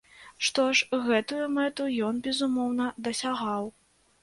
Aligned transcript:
Што 0.45 0.63
ж, 0.79 0.97
гэтую 1.09 1.43
мэту 1.59 1.83
ён, 2.09 2.23
безумоўна, 2.31 2.91
дасягаў. 3.11 3.73